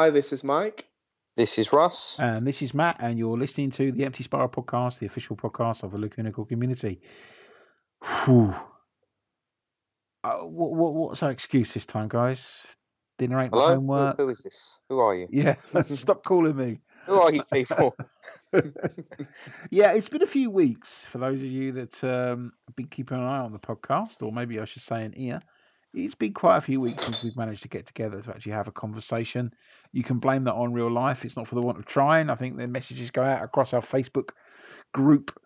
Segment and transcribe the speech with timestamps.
[0.00, 0.88] Hi, this is Mike.
[1.36, 2.16] This is Russ.
[2.18, 5.82] And this is Matt, and you're listening to the Empty Spiral podcast, the official podcast
[5.82, 7.02] of the Lacuna Coil community.
[8.02, 8.54] Whew.
[10.24, 12.66] Uh, what, what, what's our excuse this time, guys?
[13.18, 13.68] Dinner ain't my Hello?
[13.68, 14.16] Who, homework.
[14.16, 14.78] who is this?
[14.88, 15.28] Who are you?
[15.30, 15.56] Yeah,
[15.90, 16.78] stop calling me.
[17.04, 17.94] Who are you people?
[19.70, 23.18] yeah, it's been a few weeks for those of you that um, have been keeping
[23.18, 25.42] an eye on the podcast, or maybe I should say an ear.
[25.92, 28.68] It's been quite a few weeks since we've managed to get together to actually have
[28.68, 29.52] a conversation.
[29.92, 31.24] You can blame that on real life.
[31.24, 32.30] It's not for the want of trying.
[32.30, 34.30] I think the messages go out across our Facebook
[34.92, 35.38] group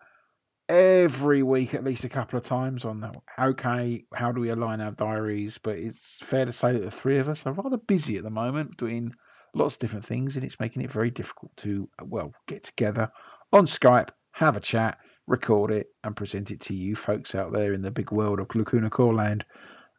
[0.67, 3.15] every week at least a couple of times on that.
[3.37, 5.59] Okay, how do we align our diaries?
[5.61, 8.29] But it's fair to say that the three of us are rather busy at the
[8.29, 9.13] moment doing
[9.53, 13.11] lots of different things, and it's making it very difficult to, well, get together
[13.53, 17.73] on Skype, have a chat, record it, and present it to you folks out there
[17.73, 19.45] in the big world of Lacuna Coil Land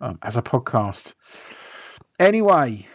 [0.01, 1.15] um, as a podcast.
[2.19, 2.87] Anyway,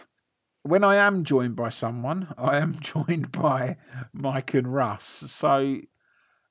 [0.62, 3.78] when I am joined by someone, I am joined by
[4.12, 5.04] Mike and Russ.
[5.04, 5.78] So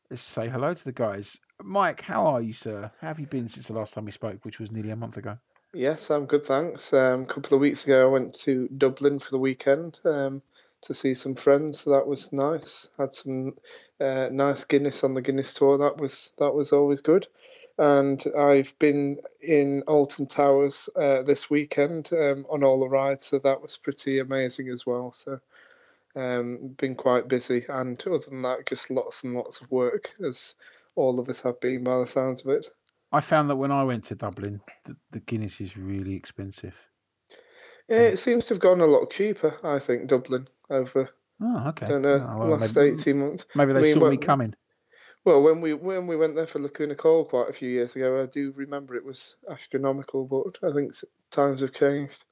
[0.09, 1.37] let's say hello to the guys.
[1.63, 2.91] Mike, how are you, sir?
[2.99, 5.17] How have you been since the last time we spoke, which was nearly a month
[5.17, 5.37] ago?
[5.73, 6.91] Yes, I'm good, thanks.
[6.93, 10.41] Um, a couple of weeks ago, I went to Dublin for the weekend um,
[10.81, 11.81] to see some friends.
[11.81, 12.89] So that was nice.
[12.97, 13.53] Had some
[13.99, 15.77] uh, nice Guinness on the Guinness tour.
[15.77, 17.27] That was that was always good.
[17.77, 23.39] And I've been in Alton Towers uh, this weekend um, on all the rides, so
[23.39, 25.11] that was pretty amazing as well.
[25.11, 25.39] So
[26.15, 30.55] um, been quite busy, and other than that, just lots and lots of work, as
[30.95, 32.67] all of us have been by the sounds of it.
[33.11, 36.77] I found that when I went to Dublin, the, the Guinness is really expensive.
[37.89, 39.57] It seems to have gone a lot cheaper.
[39.63, 41.09] I think Dublin over
[41.41, 41.87] Oh, okay.
[41.87, 43.45] I don't know Oh, well, last maybe, eighteen months.
[43.55, 44.53] maybe they I mean, saw me coming.
[45.23, 48.21] Well, when we when we went there for Lacuna Coil quite a few years ago,
[48.21, 50.93] I do remember it was astronomical, but I think
[51.29, 52.25] times have changed.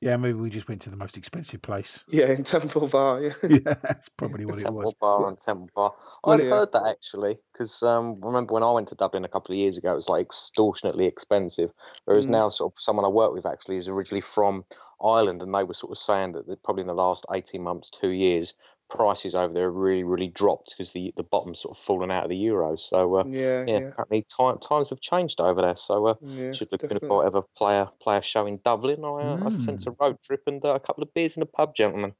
[0.00, 2.02] Yeah, maybe we just went to the most expensive place.
[2.08, 3.34] Yeah, in Temple Bar, yeah.
[3.48, 4.94] yeah, that's probably what it was.
[4.94, 4.96] Temple.
[5.00, 5.94] Bar and Temple Bar.
[6.24, 6.50] Well, I've yeah.
[6.50, 9.78] heard that actually, because um, remember when I went to Dublin a couple of years
[9.78, 11.70] ago, it was like extortionately expensive.
[12.04, 12.30] Whereas Mm.
[12.30, 14.64] now, sort of someone I work with actually is originally from
[15.00, 17.88] Ireland, and they were sort of saying that, that probably in the last eighteen months,
[17.88, 18.54] two years,
[18.92, 22.24] prices over there have really, really dropped because the the bottom's sort of fallen out
[22.24, 22.76] of the euro.
[22.76, 25.76] So uh, Yeah, yeah, yeah, apparently time, times have changed over there.
[25.76, 27.08] So uh, yeah, should Lacuna definitely.
[27.08, 30.18] Coil ever play a play a show in Dublin, I, uh, I sense a road
[30.20, 32.12] trip and uh, a couple of beers in a pub, gentlemen.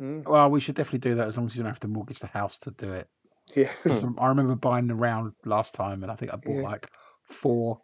[0.00, 2.20] Mm, Well, we should definitely do that as long as you don't have to mortgage
[2.20, 3.08] the house to do it.
[3.54, 4.18] yeah, Hmm.
[4.18, 6.62] I remember buying the round last time, and I think I bought Yeah.
[6.62, 6.88] like
[7.24, 7.80] four.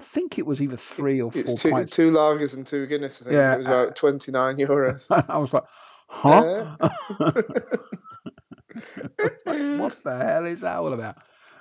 [0.00, 1.96] I think it was either three or four it's two pints.
[1.96, 3.20] two lagers and two Guinness.
[3.20, 5.06] I think Yeah, it was about twenty nine euros.
[5.28, 5.64] I was like,
[6.08, 6.76] huh?
[9.44, 11.16] what the hell is that all about?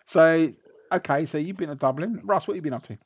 [0.05, 0.49] So,
[0.91, 2.21] okay, so you've been to Dublin.
[2.23, 2.97] Russ, what have you been up to?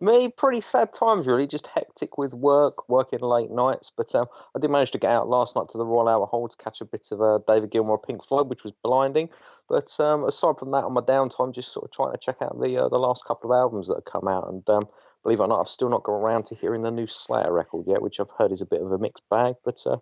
[0.00, 3.90] Me, pretty sad times really, just hectic with work, working late nights.
[3.94, 6.48] But um, I did manage to get out last night to the Royal Albert Hall
[6.48, 9.28] to catch a bit of uh, David Gilmour, Pink Floyd, which was blinding.
[9.68, 12.60] But um, aside from that, on my downtime, just sort of trying to check out
[12.60, 14.48] the uh, the last couple of albums that have come out.
[14.48, 14.88] And um,
[15.24, 17.86] believe it or not, I've still not got around to hearing the new Slayer record
[17.88, 19.56] yet, which I've heard is a bit of a mixed bag.
[19.64, 19.96] But uh,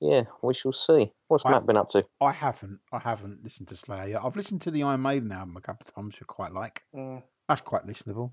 [0.00, 1.12] yeah, we shall see.
[1.28, 2.06] What's I- Matt been up to?
[2.20, 2.80] I haven't.
[2.92, 4.22] I haven't listened to Slayer yet.
[4.24, 6.82] I've listened to the Iron Maiden album a couple of times, which I quite like.
[6.94, 7.22] Mm.
[7.48, 8.32] That's quite listenable.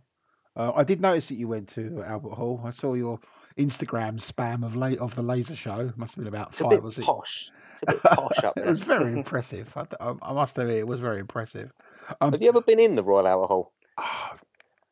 [0.56, 2.62] Uh, I did notice that you went to Albert Hall.
[2.64, 3.20] I saw your
[3.60, 5.92] Instagram spam of la- of the laser show.
[5.96, 7.06] Must have been about It's a five bit or six.
[7.06, 7.52] posh.
[7.74, 8.74] It's a bit posh up it there.
[8.74, 9.72] was very impressive.
[9.78, 11.72] I, I, I must admit, it was very impressive.
[12.20, 13.74] Um, Have you ever been in the Royal Albert Hall?
[14.00, 14.36] ah,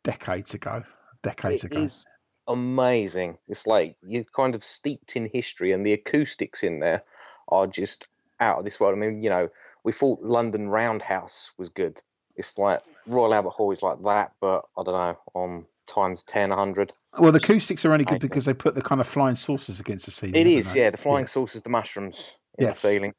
[0.04, 0.84] decades ago,
[1.24, 1.82] decades It ago.
[1.82, 2.06] is
[2.48, 3.38] amazing.
[3.48, 7.04] It's like you're kind of steeped in history, and the acoustics in there
[7.50, 8.08] are just
[8.40, 8.96] out of this world.
[8.96, 9.50] I mean, you know,
[9.84, 12.02] we thought London Roundhouse was good.
[12.36, 16.50] It's like Royal Albert Hall is like that, but I don't know, on times 10,
[16.50, 16.92] 100.
[17.20, 20.06] Well, the acoustics are only good because they put the kind of flying saucers against
[20.06, 20.36] the ceiling.
[20.36, 20.82] It is, they?
[20.82, 20.90] yeah.
[20.90, 22.72] The flying saucers, the mushrooms in Yeah.
[22.72, 23.14] the ceiling.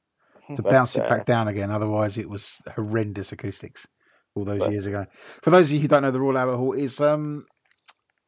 [0.54, 1.70] to But, bounce it uh, back down again.
[1.72, 3.86] Otherwise, it was horrendous acoustics
[4.36, 5.04] all those But- years ago.
[5.42, 7.46] For those of you who don't know, the Royal Albert Hall is um,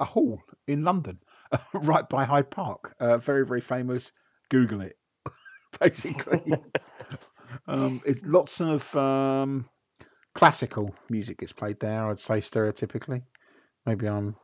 [0.00, 1.18] a hall in London,
[1.72, 2.94] right by Hyde Park.
[3.00, 4.12] Uh, very, very famous.
[4.50, 4.96] Google it,
[5.80, 6.54] basically.
[7.66, 9.68] um, it's lots of um,
[10.34, 12.06] classical music gets played there.
[12.08, 13.22] I'd say stereotypically.
[13.86, 14.36] Maybe I'm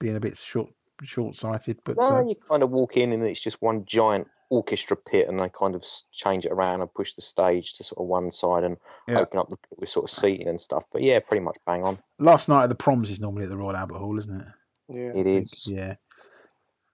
[0.00, 0.70] being a bit short
[1.02, 4.28] short sighted, but No, uh, you kind of walk in and it's just one giant
[4.50, 8.00] orchestra pit, and they kind of change it around and push the stage to sort
[8.00, 8.76] of one side and
[9.08, 9.18] Yeah.
[9.18, 10.84] open up the with sort of seating and stuff.
[10.92, 11.98] But yeah, pretty much bang on.
[12.18, 14.46] last night at the proms is normally at the Royal Albert Hall, isn't it?
[14.88, 15.12] Yeah.
[15.14, 15.66] It is.
[15.66, 15.96] Yeah.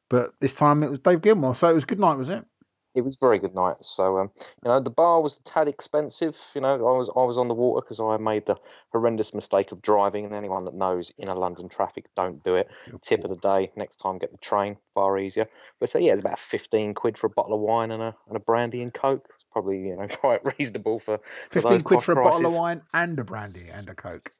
[0.08, 2.44] But this time it was Dave Gilmour, so it was a good night, was it?
[2.92, 3.76] It was very good night.
[3.82, 4.32] So um,
[4.64, 6.36] you know, the bar was a tad expensive.
[6.56, 8.56] You know, I was I was on the water because I made the
[8.90, 10.24] horrendous mistake of driving.
[10.24, 12.68] And anyone that knows inner London traffic, don't do it.
[13.02, 14.76] Tip of the day: next time, get the train.
[14.94, 15.46] Far easier.
[15.78, 18.36] But so yeah, it's about fifteen quid for a bottle of wine and a and
[18.36, 19.28] a brandy and coke.
[19.36, 21.22] It's probably you know quite reasonable for, for
[21.52, 22.32] Fifteen those quid for a prices.
[22.32, 24.32] bottle of wine and a brandy and a coke.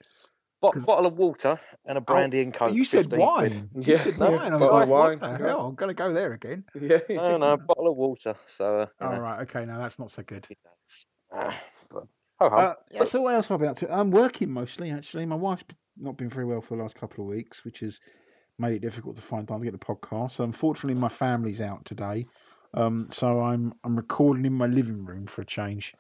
[0.61, 2.75] Bot- 'cause- bottle of water and a brandy and coke.
[2.75, 3.53] you said 15 quid.
[3.53, 3.71] wine.
[3.77, 4.41] Yeah, You said yeah, wine.
[4.41, 5.39] I was bottle like, of what wine, the yeah.
[5.49, 5.67] hell?
[5.67, 6.65] I'm going to go there again.
[6.81, 6.99] Yeah.
[7.09, 8.37] No, no, bottle of water.
[8.47, 9.41] So uh, All know, right.
[9.43, 9.65] Okay.
[9.65, 10.47] Now that's not so good.
[10.51, 11.07] it does.
[11.91, 12.05] But,
[12.39, 12.57] ho ho.
[12.57, 13.93] Uh, yeah, so what else have I been up to?
[13.93, 15.27] I'm working mostly, actually.
[15.27, 15.65] My wife's
[15.99, 18.01] not been very well for the last couple of weeks, which has
[18.59, 20.33] made it difficult to find time to get the podcast.
[20.33, 22.27] So unfortunately, my family's out today,
[22.75, 25.95] um, so I'm I'm recording in my living room for a change.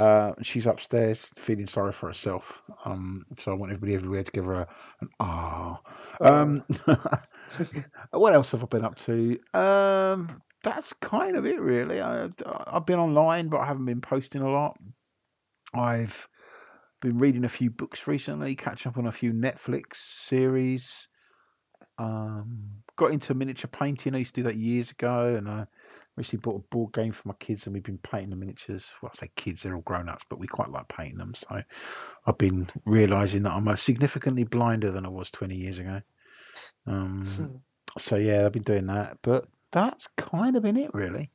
[0.00, 2.62] Uh, she's upstairs feeling sorry for herself.
[2.86, 4.68] Um, so I want everybody everywhere to give her a,
[5.02, 5.80] an ah.
[6.18, 6.64] Um,
[8.10, 9.38] what else have I been up to?
[9.52, 12.00] Um, that's kind of it, really.
[12.00, 12.30] I,
[12.66, 14.78] I've been online, but I haven't been posting a lot.
[15.74, 16.26] I've
[17.02, 21.08] been reading a few books recently, catch up on a few Netflix series.
[22.00, 24.14] Um, got into miniature painting.
[24.14, 25.66] I used to do that years ago, and I
[26.16, 28.90] recently bought a board game for my kids, and we've been painting the miniatures.
[29.02, 31.34] Well, I say kids; they're all grown ups, but we quite like painting them.
[31.34, 31.62] So
[32.26, 36.00] I've been realizing that I'm significantly blinder than I was 20 years ago.
[36.86, 37.60] Um,
[37.98, 41.30] so yeah, I've been doing that, but that's kind of been it, really.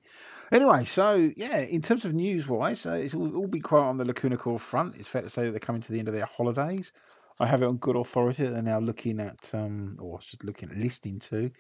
[0.52, 3.98] Anyway, so yeah, in terms of news wise, uh, it's all, all been quiet on
[3.98, 4.96] the Lacuna Coil front.
[4.98, 6.92] It's fair to say that they're coming to the end of their holidays.
[7.40, 10.72] I have it on good authority that they're now looking at, um, or just looking
[10.72, 11.52] at listening to,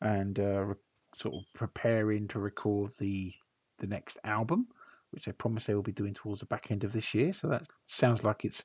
[0.00, 0.74] and uh, re-
[1.16, 3.32] sort of preparing to record the
[3.78, 4.68] the next album,
[5.10, 7.32] which they promise they will be doing towards the back end of this year.
[7.32, 8.64] So that sounds like it's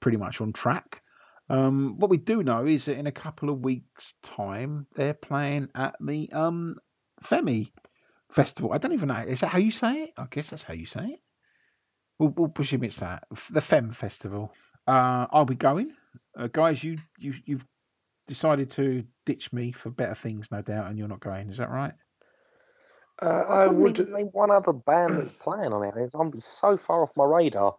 [0.00, 1.02] pretty much on track.
[1.48, 5.68] Um, what we do know is that in a couple of weeks' time, they're playing
[5.74, 6.76] at the um,
[7.24, 7.70] Femi
[8.32, 8.72] Festival.
[8.72, 9.16] I don't even know.
[9.20, 10.10] Is that how you say it?
[10.18, 11.20] I guess that's how you say it.
[12.18, 13.24] We'll, we'll presume it's that.
[13.50, 14.52] The Fem Festival.
[14.86, 15.92] Uh, I'll be going.
[16.38, 17.66] Uh, guys, you, you, you've
[18.28, 21.50] decided to ditch me for better things, no doubt, and you're not going.
[21.50, 21.92] Is that right?
[23.20, 23.98] Uh, I I couldn't would.
[24.00, 25.94] even one other band that's playing on it.
[25.96, 27.74] It's, I'm so far off my radar.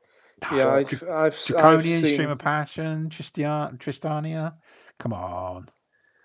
[0.53, 2.15] Yeah, I've, I've, I've Draconian, seen.
[2.15, 4.55] Stream of Passion, Tristia- Tristania.
[4.99, 5.69] Come on.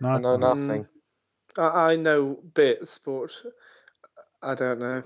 [0.01, 0.49] No, I know no.
[0.49, 0.87] nothing.
[1.57, 3.31] I, I know bits, but
[4.43, 5.03] I don't know.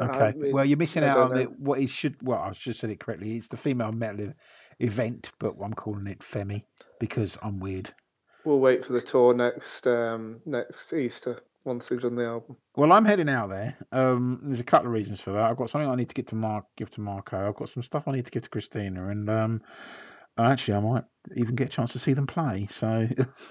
[0.00, 0.38] I Okay.
[0.38, 1.54] mean, well, you're missing I out don't on the, know.
[1.58, 2.16] what it should.
[2.22, 3.36] Well, I should have said it correctly.
[3.36, 4.32] It's the female metal
[4.80, 6.64] event, but I'm calling it Femi
[7.00, 7.92] because I'm weird.
[8.44, 12.56] We'll wait for the tour next um, next Easter once they've done the album.
[12.76, 13.76] Well, I'm heading out there.
[13.92, 15.42] Um, there's a couple of reasons for that.
[15.42, 17.48] I've got something I need to get to Mark, give to Marco.
[17.48, 19.62] I've got some stuff I need to give to Cristina, and um,
[20.38, 21.04] actually, I might
[21.36, 22.68] even get a chance to see them play.
[22.70, 23.08] So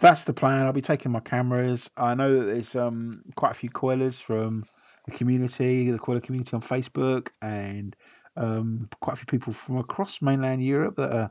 [0.00, 0.66] that's the plan.
[0.66, 1.90] I'll be taking my cameras.
[1.96, 4.64] I know that there's um quite a few coilers from
[5.06, 7.94] the community, the coiler community on Facebook, and
[8.38, 11.30] um, quite a few people from across mainland Europe that are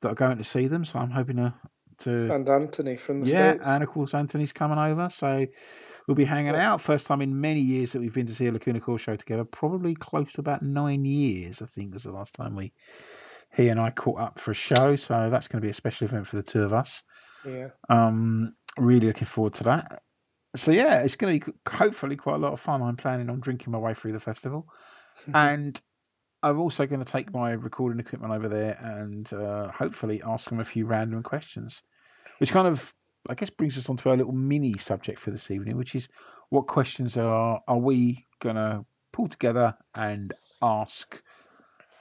[0.00, 0.84] that are going to see them.
[0.84, 1.54] So I'm hoping to
[2.00, 3.66] to And Anthony from the yeah, States.
[3.68, 5.46] and of course Anthony's coming over, so
[6.06, 6.80] we'll be hanging out.
[6.80, 9.44] First time in many years that we've been to see a Lacuna Coil show together.
[9.44, 12.72] Probably close to about nine years, I think, was the last time we
[13.54, 14.96] he and I caught up for a show.
[14.96, 17.02] So that's going to be a special event for the two of us.
[17.46, 17.68] Yeah.
[17.88, 20.02] Um, really looking forward to that.
[20.56, 22.82] So yeah, it's going to be hopefully quite a lot of fun.
[22.82, 24.66] I'm planning on drinking my way through the festival,
[25.34, 25.78] and
[26.42, 30.60] I'm also going to take my recording equipment over there and uh, hopefully ask them
[30.60, 31.82] a few random questions,
[32.38, 32.94] which kind of
[33.28, 36.08] I guess brings us onto our little mini subject for this evening, which is
[36.48, 41.22] what questions are are we going to pull together and ask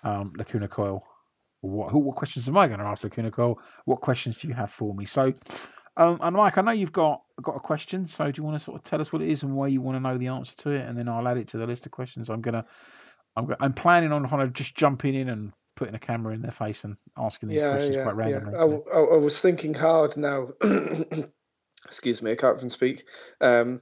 [0.03, 1.05] um, Lacuna Coil?
[1.61, 3.59] What, what questions am I going to ask Lacuna Coil?
[3.85, 5.05] What questions do you have for me?
[5.05, 5.33] So,
[5.95, 8.07] um, and Mike, I know you've got got a question.
[8.07, 9.81] So, do you want to sort of tell us what it is and why you
[9.81, 11.85] want to know the answer to it, and then I'll add it to the list
[11.85, 12.29] of questions.
[12.29, 12.65] I'm gonna,
[13.35, 16.51] I'm, I'm planning on kind of just jumping in and putting a camera in their
[16.51, 18.15] face and asking these Yeah, questions yeah, quite yeah.
[18.15, 18.53] randomly.
[18.55, 20.49] I, w- I- I was thinking hard now.
[21.85, 23.05] Excuse me, I can't even speak.
[23.39, 23.81] Um,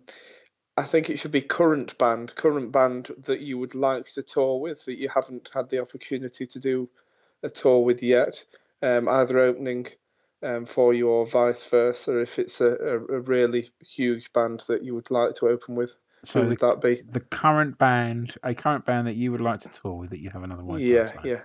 [0.78, 4.62] I think it should be current band, current band that you would like to tour
[4.62, 6.90] with that you haven't had the opportunity to do
[7.44, 8.42] a tour with yet,
[8.82, 9.88] um, either opening
[10.42, 12.20] um, for you or vice versa.
[12.20, 16.00] If it's a, a, a really huge band that you would like to open with,
[16.26, 17.02] so who the, would that be?
[17.10, 20.30] the current band, a current band that you would like to tour with that you
[20.30, 20.80] have another one.
[20.80, 21.42] Yeah, yeah.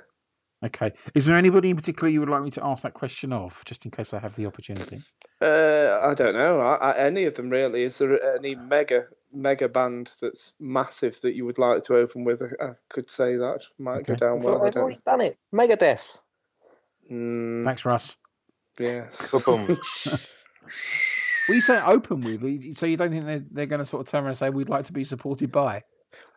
[0.64, 0.92] Okay.
[1.14, 3.84] Is there anybody in particular you would like me to ask that question of, just
[3.84, 4.96] in case I have the opportunity?
[5.42, 6.60] Uh, I don't know.
[6.60, 7.82] I, I, any of them really?
[7.82, 12.40] Is there any mega mega band that's massive that you would like to open with?
[12.42, 14.20] I, I could say that might go Okay.
[14.20, 14.62] down well.
[14.62, 15.36] I They've already done it.
[15.52, 16.18] Megadeth.
[17.12, 18.16] Mm, Thanks, Russ.
[18.80, 19.34] yes.
[21.48, 24.10] Well, you say open with, so you don't think they're, they're going to sort of
[24.10, 25.82] turn around and say we'd like to be supported by?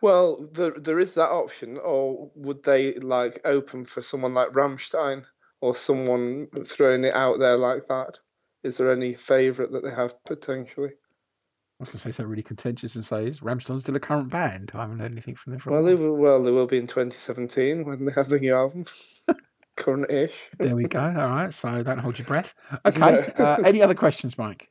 [0.02, 5.24] Well, there there is that option, or would they like open for someone like Rammstein
[5.62, 8.20] or someone throwing it out there like that?
[8.64, 10.90] Is there any favourite that they have potentially?
[11.80, 14.32] I was going to say something really contentious and say, is Rammstein still a current
[14.32, 14.72] band?
[14.74, 16.88] I haven't heard anything from them for Well, they will, well, they will be in
[16.88, 18.86] 2017 when they have the new album,
[19.76, 20.34] current-ish.
[20.58, 21.00] There we go.
[21.00, 22.50] All right, so don't hold your breath.
[22.86, 23.00] Okay.
[23.00, 23.46] No.
[23.46, 24.68] Uh, any other questions, Mike?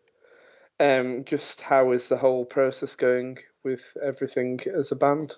[0.78, 5.36] Um, just how is the whole process going with everything as a band?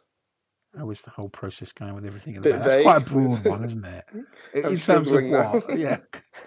[0.77, 2.35] How is the whole process going with everything?
[2.37, 2.71] in the Bit band?
[2.71, 4.05] That's quite a broad one, isn't it?
[4.13, 5.53] In I'm terms of struggling now.
[5.53, 5.79] what?
[5.79, 5.99] Yeah.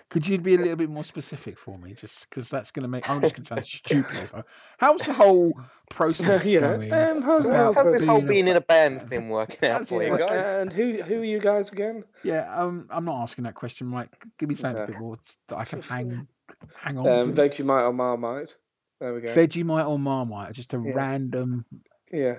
[0.10, 1.94] Could you be a little bit more specific for me?
[1.94, 4.30] Just because that's going to make I'm just going to sound stupid.
[4.78, 5.54] How's the whole
[5.90, 6.60] process yeah.
[6.60, 6.94] going?
[6.94, 10.04] Um, how's the whole How's this whole being in a band thing working out for
[10.04, 10.54] you guys?
[10.54, 12.04] And who who are you guys again?
[12.24, 14.12] Yeah, um, I'm not asking that question, Mike.
[14.38, 15.18] Give me something a bit more
[15.48, 16.28] that I can hang
[16.76, 17.08] hang on.
[17.08, 17.42] Um, to.
[17.42, 18.56] Vegemite or Marmite?
[19.02, 19.34] There we go.
[19.34, 20.54] Vegemite or Marmite?
[20.54, 20.94] Just a Yeah.
[20.94, 21.66] random
[22.14, 22.38] yeah.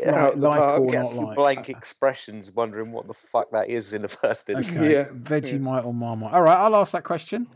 [0.00, 1.36] Yeah, like, like or not like.
[1.36, 4.78] blank expressions, wondering what the fuck that is in the first instance.
[4.78, 6.32] Okay, Yeah, Vegemite or Marmite?
[6.32, 7.46] All right, I'll ask that question.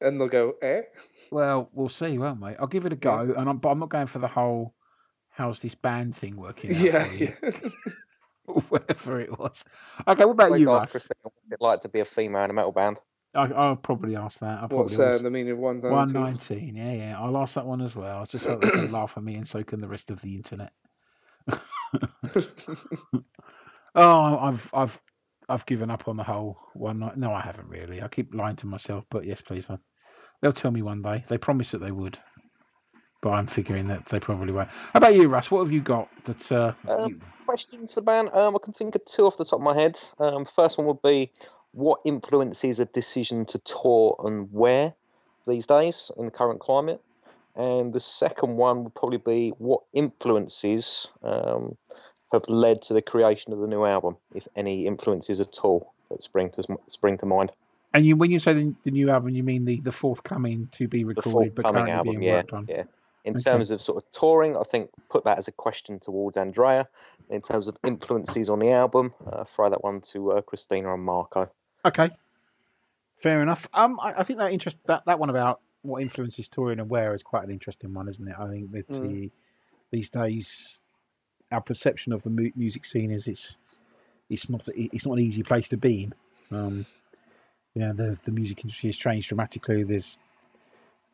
[0.00, 0.82] And they'll go, eh?
[1.30, 2.54] Well, we'll see, won't we?
[2.56, 4.74] I'll give it a go, and I'm, but I'm not going for the whole
[5.30, 7.34] how's this band thing working out Yeah, yeah.
[8.68, 9.64] whatever it was.
[10.06, 10.90] Okay, what about Like you, ask Russ?
[10.90, 13.00] Cristina what it'd like to be a female in a metal band.
[13.34, 14.60] I, I'll probably ask that.
[14.62, 16.18] I'll What's probably uh, the meaning of one One ninety?
[16.58, 17.20] nineteen, yeah, yeah.
[17.20, 19.62] I'll ask that one as well, just so they can laugh at me, and so
[19.64, 20.72] can the rest of the internet.
[23.94, 25.00] Oh, I've, I've,
[25.50, 27.16] I've given up on the whole one night.
[27.18, 28.00] No, I haven't really.
[28.00, 29.68] I keep lying to myself, but yes, please.
[29.68, 29.76] I,
[30.40, 31.24] they'll tell me one day.
[31.28, 32.18] They promised that they would,
[33.20, 34.70] but I'm figuring that they probably won't.
[34.70, 35.50] How about you, Russ?
[35.50, 36.50] What have you got that?
[36.50, 38.30] Uh, Um, you- Questions for the band?
[38.32, 40.00] Um, I can think of two off the top of my head.
[40.18, 41.30] Um, first one would be
[41.72, 44.94] what influences a decision to tour and where
[45.46, 47.00] these days in the current climate?
[47.54, 51.76] And the second one would probably be what influences um,
[52.32, 56.22] have led to the creation of the new album, if any influences at all that
[56.22, 57.52] spring to spring to mind.
[57.92, 60.88] and you, when you say the, the new album, you mean the, the forthcoming to
[60.88, 62.66] be recorded but forthcoming album, yeah, worked on.
[62.68, 62.84] yeah.
[63.24, 63.42] In Okay.
[63.42, 66.88] terms of sort of touring, I think put that as a question towards Andrea.
[67.30, 71.04] In terms of influences on the album, uh, throw that one to uh, Cristina and
[71.04, 71.50] Marco.
[71.84, 72.10] Okay,
[73.20, 73.68] fair enough.
[73.74, 77.14] Um, I, I think that interest that, that one about what influences touring and where
[77.14, 78.36] is quite an interesting one, isn't it?
[78.38, 79.00] I think that Mm.
[79.00, 79.32] the,
[79.90, 80.80] these days,
[81.50, 83.56] our perception of the mu- music scene is it's
[84.30, 86.14] it's not it's not an easy place to be in.
[86.56, 86.86] Um,
[87.74, 89.82] yeah, the the music industry has changed dramatically.
[89.82, 90.20] There's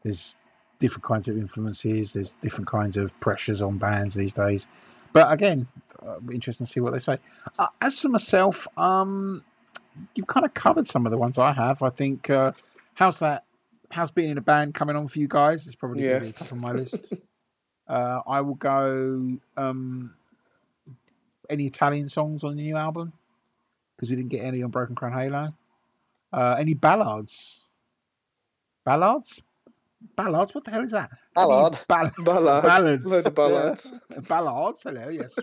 [0.02, 0.38] there's
[0.80, 2.12] different kinds of influences.
[2.12, 4.68] There's different kinds of pressures on bands these days.
[5.12, 5.66] But again,
[6.06, 7.18] uh, interesting to see what they say.
[7.58, 9.42] Uh, as for myself, um,
[10.14, 11.82] you've kind of covered some of the ones I have.
[11.82, 12.52] I think uh,
[12.94, 13.44] how's that?
[13.90, 15.66] How's being in a band coming on for you guys?
[15.66, 16.18] It's probably Yeah.
[16.18, 17.14] going to be top of my list.
[17.88, 19.38] uh, I will go.
[19.56, 20.14] Um,
[21.50, 23.12] any Italian songs on the new album?
[23.96, 25.54] Because we didn't get any on Broken Crown Halo.
[26.32, 27.64] Uh, any ballads?
[28.84, 29.42] Ballads?
[30.16, 30.54] Ballads?
[30.54, 31.10] What the hell is that?
[31.36, 31.78] Any Ballad?
[31.88, 32.66] Ball- Ballads.
[32.66, 33.06] ballads.
[33.06, 33.92] Load of ballads.
[34.28, 34.82] Ballads.
[34.84, 35.08] Hello.
[35.08, 35.36] Yes.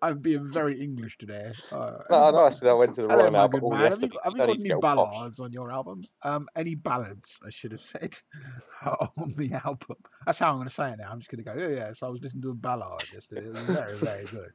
[0.00, 1.52] I'm being very English today.
[1.70, 3.80] Uh, No, no, I said I went to the Hello, Royal Hello, Albert Hall Have
[3.80, 4.16] you, yesterday.
[4.24, 4.96] have you got to any get posh.
[5.12, 6.00] ballads on your album?
[6.22, 8.16] Um, any ballads, I should have said,
[8.86, 9.96] on the album.
[10.24, 11.10] That's how I'm going to say it now.
[11.10, 13.46] I'm just going to go, oh, yes, I was listening to a ballad yesterday.
[13.46, 14.52] It was very, very good.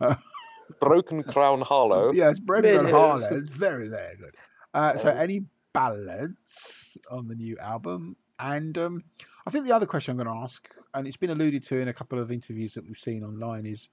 [0.00, 0.14] Uh,
[0.80, 2.12] Broken Crown Halo.
[2.12, 4.34] yes, Brendan Bit Harlan, very, very good.
[4.74, 8.16] Uh, so, any ballads on the new album?
[8.38, 9.04] And um,
[9.46, 11.88] I think the other question I'm going to ask, and it's been alluded to in
[11.88, 13.88] a couple of interviews that we've seen online, is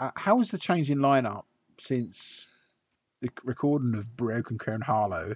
[0.00, 1.44] uh, how has the change in lineup
[1.78, 2.48] since
[3.20, 5.34] the recording of Broken Crown Halo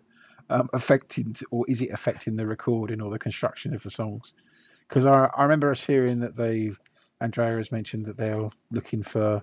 [0.49, 4.35] um, affecting, or is it affecting the recording or the construction of the songs?
[4.89, 6.73] Because I, I remember us hearing that they,
[7.21, 9.43] Andrea has mentioned that they're looking for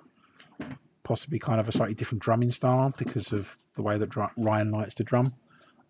[1.03, 4.95] possibly kind of a slightly different drumming style because of the way that Ryan likes
[4.95, 5.33] to drum.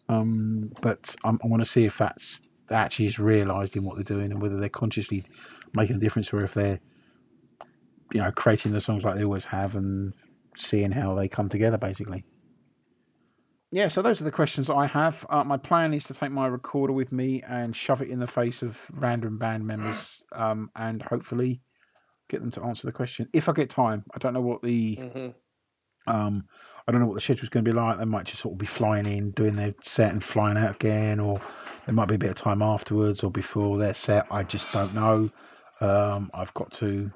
[0.07, 3.95] Um, but I'm, I want to see if that's that actually is realised in what
[3.95, 5.23] they're doing and whether they're consciously
[5.75, 6.79] making a difference or if they're,
[8.13, 10.13] you know, creating the songs like they always have and
[10.55, 12.25] seeing how they come together, basically.
[13.71, 15.25] Yeah, so those are the questions I have.
[15.29, 18.27] Uh, my plan is to take my recorder with me and shove it in the
[18.27, 21.61] face of random band members um, and hopefully
[22.29, 24.03] get them to answer the question if I get time.
[24.13, 25.27] I don't know what the hmm
[26.07, 26.45] um,
[26.87, 27.97] I don't know what the schedule's going to be like.
[27.97, 31.19] They might just sort of be flying in, doing their set and flying out again,
[31.19, 31.41] or
[31.87, 34.27] there might be a bit of time afterwards or before their set.
[34.29, 35.29] I just don't know.
[35.79, 37.11] Um, I've got to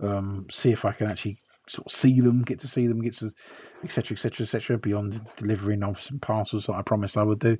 [0.00, 3.14] um, see if I can actually sort of see them, get to see them, get
[3.18, 3.30] to
[3.84, 4.16] etc.
[4.16, 4.42] etc.
[4.42, 4.78] etc.
[4.78, 7.58] Beyond delivering of some parcels that I promised I would do.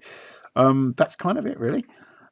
[0.57, 1.85] Um, that's kind of it, really.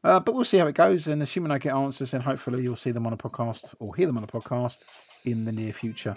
[0.02, 2.74] Uh, but we'll see how it goes, and assuming I get answers, then hopefully you'll
[2.74, 4.82] see them on a podcast or hear them on a podcast
[5.24, 6.16] in the near future.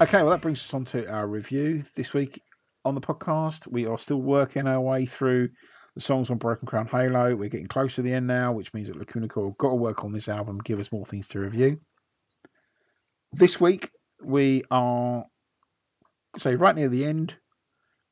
[0.00, 2.40] Okay, well, that brings us on to our review this week
[2.84, 3.66] on the podcast.
[3.66, 5.48] We are still working our way through
[5.96, 7.34] the songs on Broken Crown Halo.
[7.34, 10.04] We're getting close to the end now, which means that Lacuna Coil got to work
[10.04, 11.80] on this album, give us more things to review.
[13.32, 13.90] This week,
[14.24, 15.24] we are,
[16.36, 17.34] say, right near the end,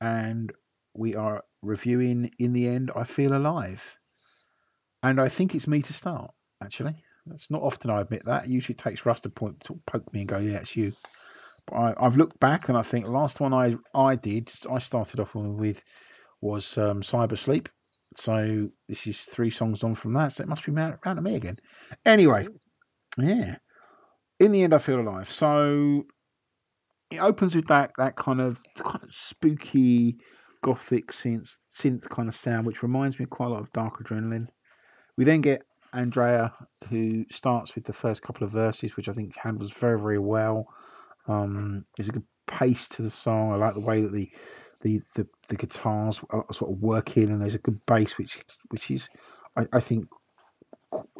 [0.00, 0.52] and
[0.93, 3.97] we are reviewing In the End, I Feel Alive.
[5.05, 6.97] And I think it's me to start, actually.
[7.33, 8.49] It's not often I admit that.
[8.49, 10.93] Usually it takes Russ to, point, to poke me and go, yeah, it's you.
[11.73, 15.20] I, have looked back and I think the last one I I did I started
[15.20, 15.82] off with
[16.40, 17.68] was um, Cyber Sleep.
[18.16, 20.32] So this is three songs on from that.
[20.32, 21.58] So it must be round to me again.
[22.04, 22.49] Anyway,
[23.18, 23.56] yeah.
[24.38, 25.30] In the end, I feel alive.
[25.30, 26.04] So
[27.11, 30.18] it opens with that that kind of kind of spooky
[30.62, 34.49] gothic synth synth kind of sound, which reminds me quite a lot of Dark Adrenaline.
[35.16, 36.52] We then get Andrea,
[36.88, 40.66] who starts with the first couple of verses, which I think handles very very well.
[41.28, 43.52] Um, there's a good pace to the song.
[43.52, 44.30] I like the way that the
[44.83, 48.90] the the, the guitars are sort of working, and there's a good bass, which which
[48.90, 49.09] is
[49.56, 50.09] I, I think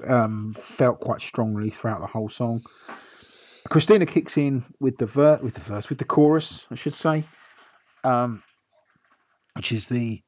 [0.07, 2.63] um, felt quite strongly throughout the whole song.
[3.69, 7.25] Cristina kicks in with the ver- with the verse with the chorus, I should say,
[8.05, 8.43] um,
[9.55, 10.23] which is the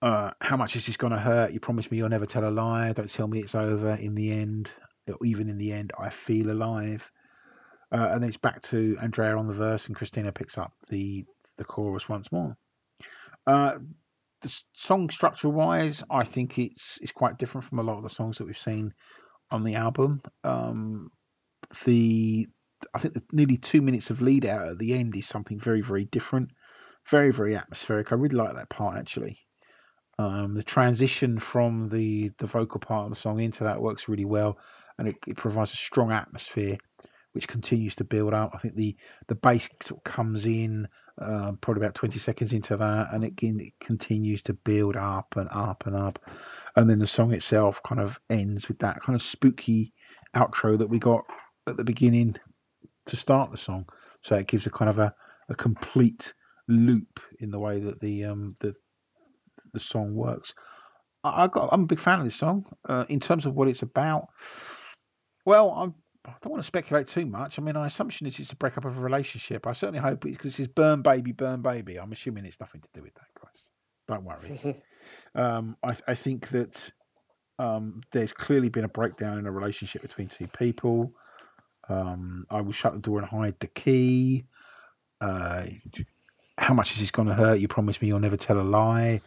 [0.00, 1.52] uh, how much is this going to hurt?
[1.52, 2.92] You promise me you'll never tell a lie.
[2.92, 3.94] Don't tell me it's over.
[3.94, 4.70] In the end,
[5.24, 7.10] even in the end, I feel alive.
[7.90, 11.24] Uh, and it's back to Andrea on the verse, and Cristina picks up the
[11.56, 12.56] the chorus once more.
[13.46, 13.78] Uh,
[14.42, 18.08] the song structure wise, I think it's it's quite different from a lot of the
[18.08, 18.92] songs that we've seen
[19.50, 20.20] on the album.
[20.44, 21.10] Um,
[21.84, 22.46] the
[22.94, 25.80] I think the nearly two minutes of lead out at the end is something very
[25.80, 26.50] very different,
[27.10, 28.12] very very atmospheric.
[28.12, 29.38] I really like that part actually.
[30.18, 34.24] Um, the transition from the the vocal part of the song into that works really
[34.24, 34.58] well,
[34.98, 36.76] and it, it provides a strong atmosphere
[37.32, 38.52] which continues to build up.
[38.54, 40.88] I think the the bass sort of comes in
[41.20, 45.48] uh, probably about 20 seconds into that, and it, it continues to build up and
[45.50, 46.18] up and up,
[46.76, 49.92] and then the song itself kind of ends with that kind of spooky
[50.34, 51.24] outro that we got
[51.66, 52.36] at the beginning
[53.06, 53.88] to start the song.
[54.22, 55.14] So it gives a kind of a,
[55.48, 56.34] a complete
[56.68, 58.74] loop in the way that the um the
[59.72, 60.54] the song works.
[61.24, 62.66] I, I got I'm a big fan of this song.
[62.88, 64.28] Uh, in terms of what it's about,
[65.44, 65.94] well, I'm
[66.28, 67.58] I don't want to speculate too much.
[67.58, 69.66] I mean, my assumption is it's a breakup of a relationship.
[69.66, 71.98] I certainly hope it because it's burn baby, burn baby.
[71.98, 73.62] I'm assuming it's nothing to do with that, guys.
[74.06, 74.82] Don't worry.
[75.34, 76.90] um, I, I, think that
[77.58, 81.12] um, there's clearly been a breakdown in a relationship between two people.
[81.88, 84.44] Um, I will shut the door and hide the key.
[85.20, 85.64] Uh,
[86.56, 87.58] how much is this going to hurt?
[87.58, 89.20] You promise me you'll never tell a lie.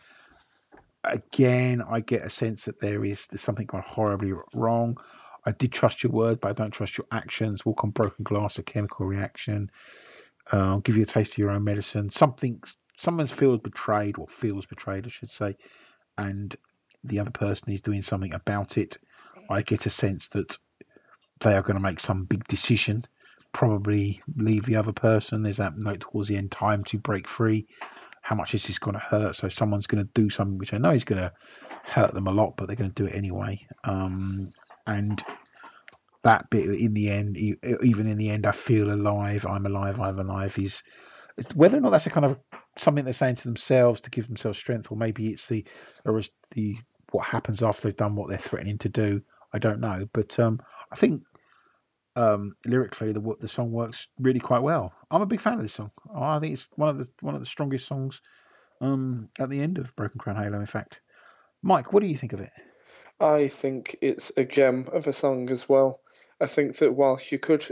[1.04, 4.98] Again, I get a sense that there is there's something gone horribly wrong.
[5.46, 7.66] I did trust your word, but I don't trust your actions.
[7.66, 9.72] Walk on broken glass, a chemical reaction.
[10.52, 12.10] Uh, I'll give you a taste of your own medicine.
[12.10, 12.62] Something,
[12.96, 15.58] someone feels betrayed or feels betrayed, I should say,
[16.18, 16.56] and
[17.04, 18.98] the other person is doing something about it.
[19.50, 20.58] I get a sense that
[21.40, 23.06] they are going to make some big decision,
[23.52, 25.44] probably leave the other person.
[25.44, 27.68] There's that note towards the end, time to break free.
[28.22, 29.36] How much is this going to hurt?
[29.36, 31.34] So someone's going to do something which I know is going to
[31.84, 33.68] hurt them a lot, but they're going to do it anyway.
[33.84, 34.52] Um,
[34.86, 35.22] and
[36.24, 39.46] that bit in the end, even in the end, I feel alive.
[39.46, 40.00] I'm alive.
[40.00, 40.58] I'm alive.
[40.60, 40.84] Is
[41.56, 42.40] whether or not that's a kind of
[42.76, 45.66] something they're saying to themselves to give themselves strength, or maybe it's the
[46.06, 46.78] or the
[47.12, 49.22] what happens after they've done what they're threatening to do.
[49.54, 51.24] I don't know, but um, I think
[52.16, 54.94] um, lyrically the the song works really quite well.
[55.10, 55.92] I'm a big fan of this song.
[56.14, 58.22] I think it's one of the one of the strongest songs
[58.80, 60.60] um, at the end of Broken Crown Halo.
[60.60, 61.02] In fact,
[61.64, 62.52] Mike, what do you think of it?
[63.22, 66.00] I think it's a gem of a song as well.
[66.40, 67.64] I think that whilst you could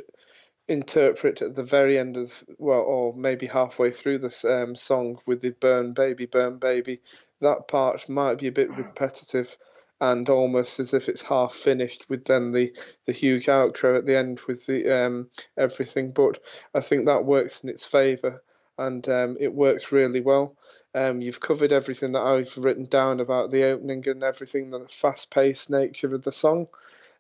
[0.68, 5.42] interpret at the very end of well or maybe halfway through this um, song with
[5.42, 7.02] the burn baby burn baby
[7.42, 9.58] that part might be a bit repetitive
[10.00, 12.72] and almost as if it's half finished with then the
[13.08, 16.38] the huge outro at the end with the um, everything but
[16.76, 18.44] i think that works in its favor
[18.78, 20.56] and um, it works really well
[21.00, 25.70] Um, you've covered everything that I've written down about the opening and everything, the fast-paced
[25.70, 26.68] nature of the song.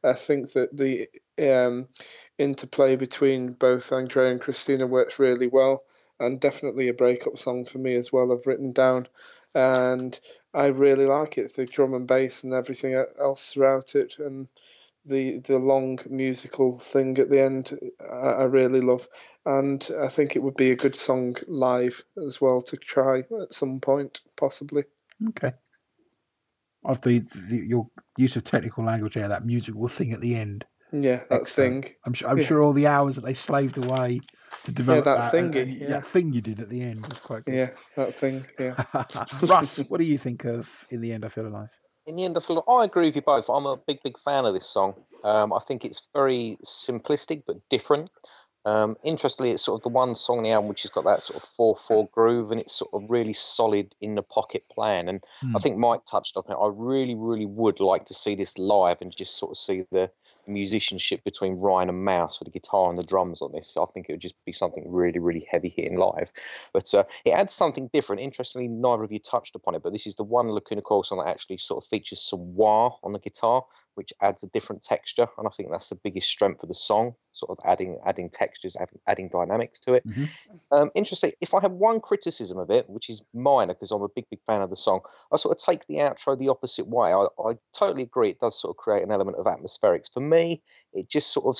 [0.04, 1.08] I think that the
[1.42, 1.88] um,
[2.38, 5.84] interplay between both Andrea and Cristina works really well,
[6.20, 8.34] and definitely a breakup song for me as well.
[8.34, 9.08] I've written down,
[9.56, 10.20] and
[10.54, 11.56] I really like it.
[11.56, 14.50] The drum and bass and everything else throughout it, and
[15.10, 19.08] the the long musical thing at the end I, I, really love.
[19.45, 23.54] And I think it would be a good song live as well to try at
[23.54, 24.84] some point possibly.
[25.30, 25.54] Okay.
[26.86, 30.65] Of the, the your use of technical language there that musical thing at the end.
[30.91, 31.86] Yeah that Excellent.
[31.86, 31.93] thing.
[32.06, 32.45] I'm sure I'm yeah.
[32.45, 34.22] sure all the hours that they slaved away
[34.65, 35.88] to develop yeah, that, that and, yeah.
[35.88, 37.56] that thing you did at the end was quite good.
[37.56, 38.84] Yeah that thing yeah.
[39.41, 41.69] Right what do you think of in the end I feel alive
[42.10, 43.50] in the end, I feel I agree with you both.
[43.50, 44.95] I'm a big, big fan of this song.
[45.24, 48.10] Um, I think it's very simplistic but different.
[48.65, 51.24] Um, interestingly, it's sort of the one song on the album which has got that
[51.24, 55.08] sort of four-four groove, and it's sort of really solid in the pocket plan.
[55.08, 55.54] And mm.
[55.56, 56.54] I think Mike touched on it.
[56.54, 60.12] I really, really would like to see this live and just sort of see the
[60.50, 63.78] musicianship between Ryan and Maus for the guitar and the drums on this.
[63.78, 66.32] I think it would just be something really, really heavy hitting live.
[66.74, 68.22] But uh, it adds something different.
[68.22, 71.20] Interestingly, neither of you touched upon it, but this is the one Lacuna Coil song
[71.20, 73.64] that actually sort of features some wah on the guitar,
[73.95, 77.15] which adds a different texture, and I think that's the biggest strength of the song,
[77.34, 80.08] sort of adding adding textures, adding, adding dynamics to it.
[80.08, 80.25] Mm-hmm.
[80.71, 81.32] Um, interesting.
[81.41, 84.39] If I have one criticism of it, which is minor because I'm a big big
[84.45, 87.13] fan of the song, I sort of take the outro the opposite way.
[87.13, 88.30] I, I totally agree.
[88.30, 90.12] It does sort of create an element of atmospherics.
[90.12, 90.62] For me,
[90.93, 91.56] it just sort of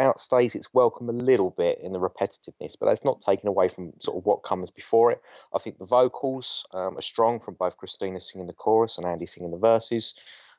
[0.00, 3.92] outstays its welcome a little bit in the repetitiveness, but that's not taken away from
[3.98, 5.20] sort of what comes before it.
[5.54, 9.26] I think the vocals um, are strong from both Cristina singing the chorus and Andy
[9.26, 10.14] singing the verses.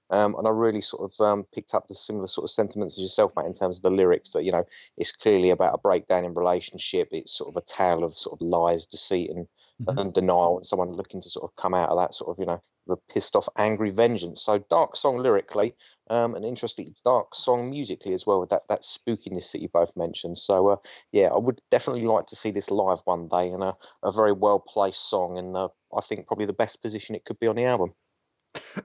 [0.09, 3.03] Um, and I really sort of um, picked up the similar sort of sentiments as
[3.03, 4.31] yourself, mate, in terms of the lyrics.
[4.31, 4.65] That you know,
[4.97, 7.09] it's clearly about a breakdown in relationship.
[7.11, 9.47] It's sort of a tale of sort of lies, deceit, and,
[9.81, 9.97] mm-hmm.
[9.97, 12.45] and denial, and someone looking to sort of come out of that sort of you
[12.45, 14.41] know the pissed off, angry vengeance.
[14.41, 15.75] So dark song lyrically,
[16.09, 19.95] um, and interesting dark song musically as well with that that spookiness that you both
[19.95, 20.37] mentioned.
[20.37, 20.77] So uh,
[21.11, 24.31] yeah, I would definitely like to see this live one day, and a, a very
[24.31, 27.55] well placed song, and uh, I think probably the best position it could be on
[27.55, 27.93] the album.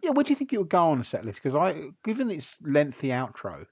[0.02, 1.42] Yeah, where do you think it would go on a set list?
[1.42, 3.66] Because I, given its lengthy outro,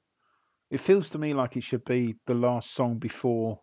[0.70, 3.60] it feels to me like it should be the last song before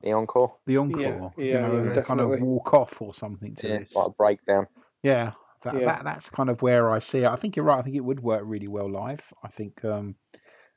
[0.00, 0.54] the encore.
[0.66, 3.78] The encore, yeah, yeah, you know, yeah, kind of walk off or something to yeah,
[3.78, 3.94] this.
[3.94, 4.66] like a breakdown.
[5.02, 5.86] Yeah, that, yeah.
[5.86, 7.28] that that's kind of where I see it.
[7.28, 7.78] I think you're right.
[7.78, 9.20] I think it would work really well live.
[9.42, 10.14] I think um,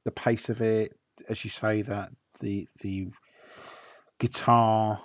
[0.05, 0.97] the pace of it,
[1.29, 3.09] as you say, that the the
[4.19, 4.99] guitar,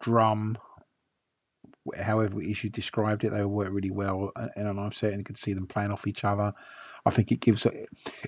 [0.00, 0.58] drum,
[1.98, 5.36] however you described it, they work really well in a live set, and you can
[5.36, 6.52] see them playing off each other.
[7.04, 7.66] I think it gives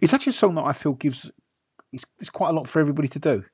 [0.00, 1.30] it's actually a song that I feel gives
[1.92, 3.44] it's, it's quite a lot for everybody to do.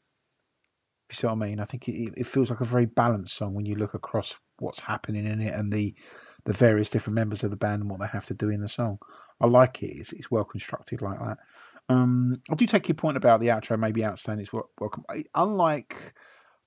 [1.11, 1.61] You see what I mean?
[1.61, 4.81] I think it, it feels like a very balanced song when you look across what's
[4.81, 5.95] happening in it and the
[6.45, 8.69] the various different members of the band and what they have to do in the
[8.69, 8.99] song.
[9.41, 9.99] I like it.
[9.99, 11.39] It's, it's well constructed like that.
[11.91, 14.45] Um, I do take your point about the outro maybe outstanding.
[14.45, 15.05] It's welcome.
[15.35, 15.97] Unlike,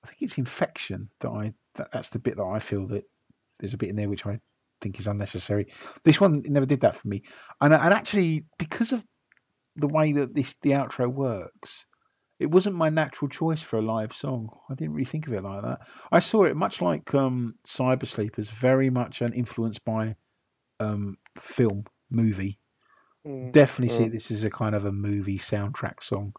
[0.04, 3.04] I think it's infection that I that, that's the bit that I feel that
[3.58, 4.40] there's a bit in there which I
[4.80, 5.72] think is unnecessary.
[6.04, 7.22] This one never did that for me,
[7.60, 9.04] and and actually because of
[9.76, 11.86] the way that this the outro works,
[12.38, 14.50] it wasn't my natural choice for a live song.
[14.68, 15.80] I didn't really think of it like that.
[16.10, 20.16] I saw it much like um, Cyber Sleepers, very much an influenced by
[20.80, 22.58] um, film movie.
[23.26, 23.52] Mm.
[23.52, 23.98] Definitely mm.
[23.98, 26.34] see this as a kind of a movie soundtrack song.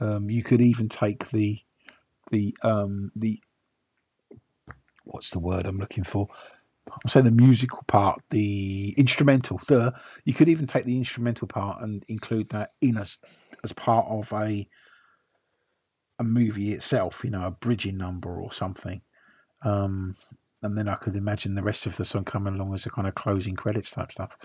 [0.00, 1.58] Um, you could even take the
[2.30, 3.40] the um, the
[5.12, 6.28] what's the word I'm looking for?
[6.90, 9.60] I'm saying the musical part, the instrumental.
[9.66, 9.94] The
[10.24, 13.18] you could even take the instrumental part and include that in as
[13.62, 14.66] as part of a
[16.18, 17.22] a movie itself.
[17.24, 19.02] You know, a bridging number or something.
[19.62, 20.16] Um,
[20.62, 23.08] and then I could imagine the rest of the song coming along as a kind
[23.08, 24.36] of closing credits type stuff.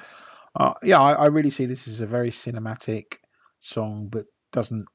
[0.55, 3.17] Uh, yeah, I, I really see this as a very cinematic
[3.59, 4.85] song, but doesn't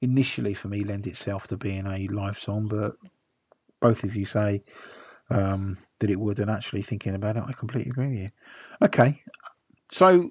[0.00, 2.68] initially for me lend itself to being a live song.
[2.68, 2.92] But
[3.80, 4.62] both of you say
[5.30, 6.40] um, that it would.
[6.40, 8.28] And actually thinking about it, I completely agree with you.
[8.84, 9.22] Okay,
[9.90, 10.30] so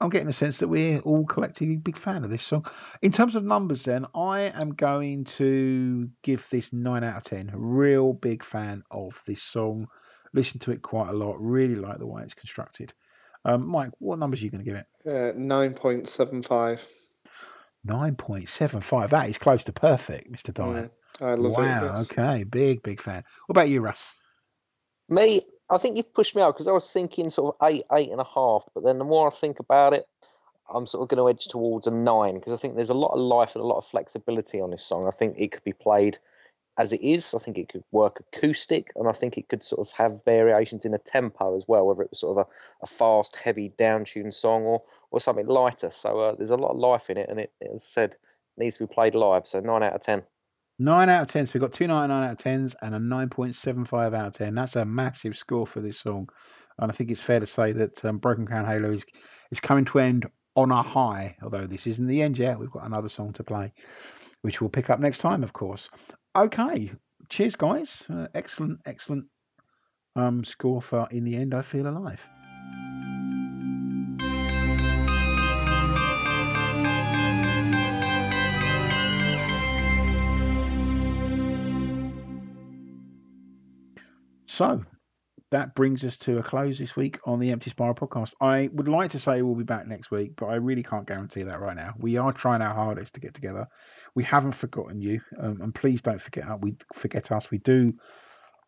[0.00, 2.66] I'm getting a sense that we're all collectively big fan of this song.
[3.00, 7.50] In terms of numbers, then I am going to give this nine out of ten.
[7.54, 9.88] Real big fan of this song.
[10.34, 11.40] Listen to it quite a lot.
[11.40, 12.92] Really like the way it's constructed.
[13.44, 14.86] Um, Mike, what numbers are you going to give it?
[15.08, 16.86] Uh, nine point seven five.
[17.84, 19.10] Nine point seven five.
[19.10, 20.90] That is close to perfect, Mister Dyer.
[21.20, 21.92] I love wow, it.
[21.92, 22.00] Wow.
[22.02, 22.44] Okay.
[22.44, 23.24] Big, big fan.
[23.46, 24.14] What about you, Russ?
[25.08, 28.10] Me, I think you've pushed me out because I was thinking sort of eight, eight
[28.10, 28.64] and a half.
[28.74, 30.06] But then the more I think about it,
[30.72, 33.12] I'm sort of going to edge towards a nine because I think there's a lot
[33.12, 35.06] of life and a lot of flexibility on this song.
[35.06, 36.18] I think it could be played
[36.78, 37.34] as it is.
[37.34, 40.84] I think it could work acoustic, and I think it could sort of have variations
[40.84, 44.34] in a tempo as well, whether it was sort of a, a fast, heavy, down-tuned
[44.34, 45.90] song or or something lighter.
[45.90, 48.16] So uh, there's a lot of life in it, and it, as I said,
[48.58, 49.46] needs to be played live.
[49.46, 50.22] So nine out of ten.
[50.78, 51.46] Nine out of ten.
[51.46, 53.84] So we've got two two ninety nine out of tens and a nine point seven
[53.84, 54.54] five out of ten.
[54.54, 56.28] That's a massive score for this song,
[56.78, 59.06] and I think it's fair to say that um, Broken Crown Halo is
[59.50, 61.36] is coming to end on a high.
[61.42, 63.72] Although this isn't the end yet, we've got another song to play,
[64.42, 65.88] which we'll pick up next time, of course.
[66.34, 66.92] Okay,
[67.30, 68.06] cheers, guys.
[68.10, 69.26] Uh, excellent, excellent
[70.14, 71.54] um, score for in the end.
[71.54, 72.26] I feel alive.
[84.56, 84.82] So
[85.50, 88.32] that brings us to a close this week on the Empty Spiral podcast.
[88.40, 91.42] I would like to say we'll be back next week, but I really can't guarantee
[91.42, 91.92] that right now.
[91.98, 93.66] We are trying our hardest to get together.
[94.14, 96.58] We haven't forgotten you, um, and please don't forget us.
[96.58, 97.50] We forget us.
[97.50, 97.98] We do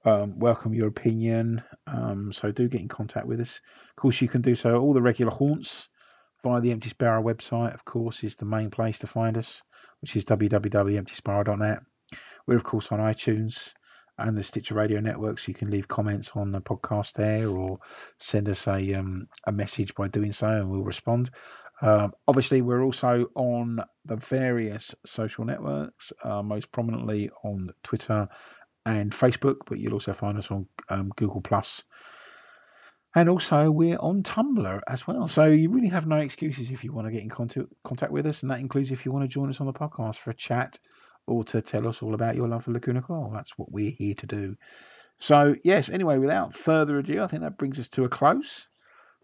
[0.05, 3.63] um, welcome your opinion, um, so do get in contact with us.
[3.89, 5.89] Of course, you can do so all the regular haunts
[6.45, 7.73] via the Empty Spiral website.
[7.73, 9.63] Of course, is the main place to find us,
[10.03, 11.79] which is www.emptyspiral.net.
[12.47, 13.73] We're of course on iTunes
[14.19, 17.79] and the Stitcher Radio Network, so you can leave comments on the podcast there or
[18.19, 21.31] send us a um, a message by doing so, and we'll respond.
[21.81, 28.29] Um, obviously, we're also on the various social networks, uh, most prominently on Twitter
[28.85, 31.85] and Facebook, but you'll also find us on um, Google Plus.
[33.15, 35.29] And also, we're on Tumblr as well.
[35.29, 38.27] So you really have no excuses if you want to get in contact, contact with
[38.27, 38.43] us.
[38.43, 40.79] And that includes if you want to join us on the podcast for a chat
[41.29, 43.31] or to tell us all about your love for Lacuna Coil.
[43.33, 44.57] That's what we're here to do.
[45.21, 48.69] So, yes, anyway, without further ado, I think that brings us to a close.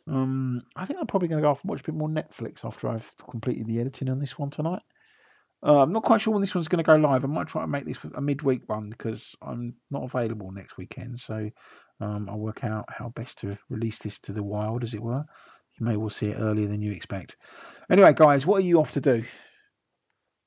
[0.06, 2.64] Um, I think I'm probably going to go off and watch a bit more Netflix
[2.64, 4.82] after I've completed the editing on this one tonight.
[5.64, 7.24] Uh, I'm not quite sure when this one's going to go live.
[7.24, 11.20] I might try to make this a midweek one because I'm not available next weekend.
[11.20, 11.50] So
[12.00, 15.24] um, I'll work out how best to release this to the wild, as it were.
[15.78, 17.36] You may well see it earlier than you expect.
[17.90, 19.24] Anyway, guys, what are you off to do?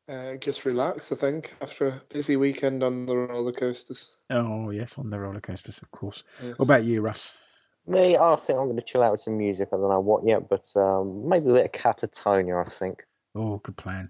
[0.09, 4.15] Uh, just relax, I think, after a busy weekend on the roller coasters.
[4.29, 6.23] Oh, yes, on the roller coasters, of course.
[6.41, 6.57] Yes.
[6.57, 7.35] What about you, Russ?
[7.85, 9.69] Me, I think I'm going to chill out with some music.
[9.71, 13.03] I don't know what yet, but um, maybe a bit of Catatonia, I think.
[13.35, 14.09] Oh, good plan.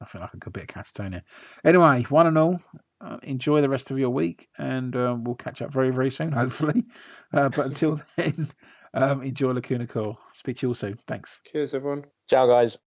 [0.00, 1.22] I feel like a good bit of Catatonia.
[1.64, 2.60] Anyway, one and all,
[3.00, 6.32] uh, enjoy the rest of your week, and um, we'll catch up very, very soon,
[6.32, 6.84] hopefully.
[7.32, 8.48] Uh, but until then,
[8.94, 10.18] um, enjoy Lacuna Coil.
[10.34, 10.98] Speak to you all soon.
[11.06, 11.40] Thanks.
[11.50, 12.04] Cheers, everyone.
[12.28, 12.78] Ciao, guys.